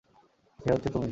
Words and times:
সে 0.59 0.69
হচ্ছে 0.73 0.89
তুমি! 0.89 0.99